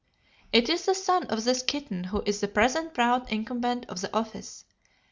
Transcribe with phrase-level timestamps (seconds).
[0.51, 4.11] "It is the son of this kitten who is the present proud incumbent of the
[4.17, 4.65] office.